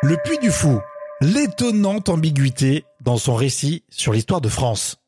[0.00, 0.80] Le Puy du Fou,
[1.20, 4.98] l'étonnante ambiguïté dans son récit sur l'histoire de France.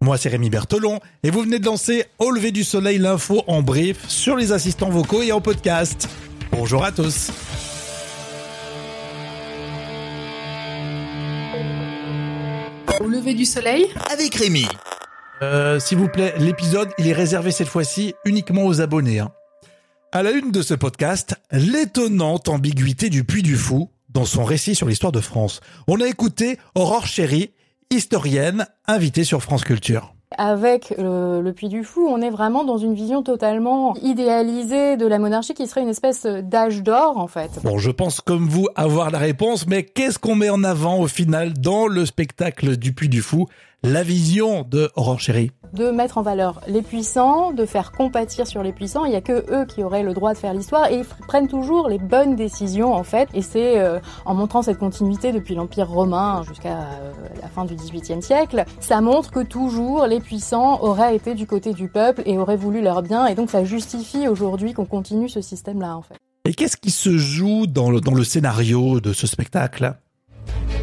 [0.00, 3.62] Moi, c'est Rémi Bertolon et vous venez de lancer Au lever du soleil l'info en
[3.62, 6.08] brief sur les assistants vocaux et en podcast.
[6.52, 7.32] Bonjour à tous.
[13.00, 14.68] Au lever du soleil avec Rémi.
[15.42, 19.18] Euh, S'il vous plaît, l'épisode, il est réservé cette fois-ci uniquement aux abonnés.
[19.18, 19.32] Hein.
[20.12, 24.74] À la une de ce podcast, l'étonnante ambiguïté du Puy du Fou dans son récit
[24.74, 25.60] sur l'histoire de France.
[25.88, 27.50] On a écouté Aurore Chéry,
[27.90, 30.14] historienne, invitée sur France Culture.
[30.38, 35.04] Avec euh, le Puy du Fou, on est vraiment dans une vision totalement idéalisée de
[35.04, 37.50] la monarchie qui serait une espèce d'âge d'or en fait.
[37.64, 41.08] Bon, je pense comme vous avoir la réponse, mais qu'est-ce qu'on met en avant au
[41.08, 43.48] final dans le spectacle du Puy du Fou?
[43.82, 48.62] La vision de Aurore Chéry de mettre en valeur les puissants, de faire compatir sur
[48.62, 49.06] les puissants.
[49.06, 51.48] Il y a que eux qui auraient le droit de faire l'histoire et ils prennent
[51.48, 53.30] toujours les bonnes décisions en fait.
[53.32, 57.74] Et c'est euh, en montrant cette continuité depuis l'Empire romain jusqu'à euh, la fin du
[57.74, 62.36] XVIIIe siècle, ça montre que toujours les puissants auraient été du côté du peuple et
[62.36, 63.26] auraient voulu leur bien.
[63.28, 66.16] Et donc ça justifie aujourd'hui qu'on continue ce système-là en fait.
[66.44, 69.94] Et qu'est-ce qui se joue dans le, dans le scénario de ce spectacle?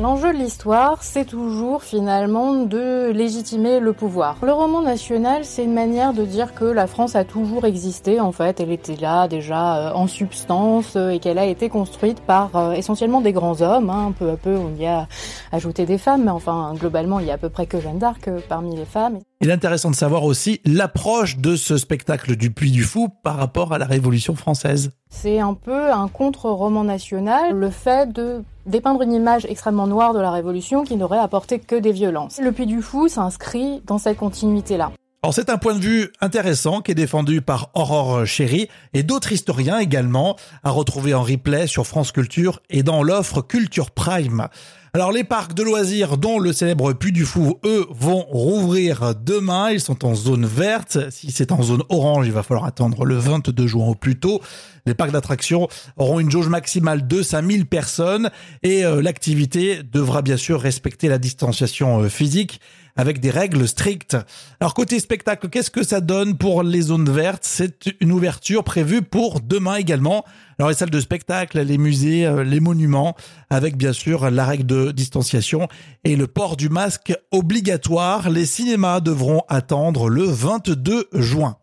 [0.00, 4.36] L'enjeu de l'histoire, c'est toujours finalement de légitimer le pouvoir.
[4.42, 8.30] Le roman national, c'est une manière de dire que la France a toujours existé, en
[8.30, 12.54] fait, elle était là déjà euh, en substance euh, et qu'elle a été construite par
[12.54, 13.90] euh, essentiellement des grands hommes.
[13.90, 14.14] Hein.
[14.16, 15.08] Peu à peu, on y a
[15.50, 18.30] ajouté des femmes, mais enfin, globalement, il y a à peu près que Jeanne d'Arc
[18.48, 19.18] parmi les femmes.
[19.40, 23.36] Il est intéressant de savoir aussi l'approche de ce spectacle du Puy du Fou par
[23.36, 24.90] rapport à la Révolution française.
[25.10, 30.20] C'est un peu un contre-roman national, le fait de dépeindre une image extrêmement noire de
[30.20, 32.38] la Révolution qui n'aurait apporté que des violences.
[32.42, 34.92] Le Puy du Fou s'inscrit dans cette continuité-là.
[35.22, 39.32] Alors c'est un point de vue intéressant qui est défendu par Aurore Chéry et d'autres
[39.32, 44.46] historiens également, à retrouver en replay sur France Culture et dans l'offre Culture Prime.
[44.94, 49.70] Alors les parcs de loisirs dont le célèbre Puy du Fou, eux, vont rouvrir demain.
[49.70, 51.10] Ils sont en zone verte.
[51.10, 54.40] Si c'est en zone orange, il va falloir attendre le 22 juin au plus tôt.
[54.86, 55.68] Les parcs d'attractions
[55.98, 58.30] auront une jauge maximale de 5000 personnes
[58.62, 62.58] et euh, l'activité devra bien sûr respecter la distanciation euh, physique
[62.96, 64.16] avec des règles strictes.
[64.60, 67.44] Alors côté spectacle, qu'est-ce que ça donne pour les zones vertes?
[67.44, 70.24] C'est une ouverture prévue pour demain également.
[70.58, 73.14] Alors les salles de spectacle, les musées, euh, les monuments,
[73.48, 75.68] avec bien sûr la règle de distanciation
[76.02, 78.28] et le port du masque obligatoire.
[78.28, 81.58] Les cinémas devront attendre le 22 juin.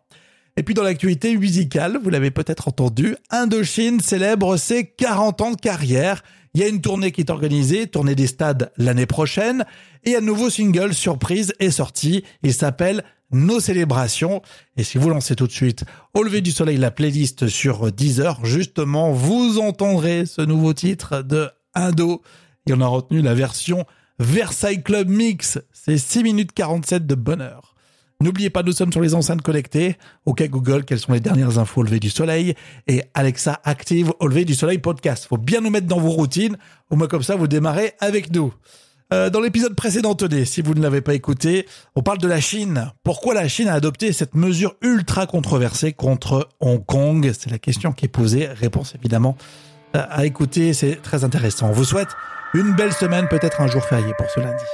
[0.56, 5.60] Et puis dans l'actualité musicale, vous l'avez peut-être entendu, Indochine célèbre ses 40 ans de
[5.60, 6.22] carrière.
[6.54, 9.66] Il y a une tournée qui est organisée, tournée des stades l'année prochaine,
[10.04, 12.24] et un nouveau single surprise est sorti.
[12.42, 14.42] Il s'appelle Nos célébrations.
[14.76, 18.44] Et si vous lancez tout de suite au lever du soleil la playlist sur Deezer,
[18.44, 22.22] justement, vous entendrez ce nouveau titre de Indo.
[22.66, 23.84] Et on a retenu la version
[24.18, 25.58] Versailles Club Mix.
[25.72, 27.74] C'est 6 minutes 47 de bonheur.
[28.20, 29.96] N'oubliez pas, nous sommes sur les enceintes connectées.
[30.24, 32.54] OK Google, quelles sont les dernières infos au lever du soleil?
[32.86, 35.26] Et Alexa active au lever du soleil podcast.
[35.26, 36.56] Faut bien nous mettre dans vos routines.
[36.90, 38.54] Au moins comme ça, vous démarrez avec nous.
[39.12, 42.40] Euh, dans l'épisode précédent, tenez, si vous ne l'avez pas écouté, on parle de la
[42.40, 42.90] Chine.
[43.04, 47.32] Pourquoi la Chine a adopté cette mesure ultra controversée contre Hong Kong?
[47.38, 48.46] C'est la question qui est posée.
[48.46, 49.36] Réponse évidemment
[49.92, 51.68] à écouter, c'est très intéressant.
[51.68, 52.10] On vous souhaite
[52.54, 54.64] une belle semaine, peut-être un jour férié pour ce lundi.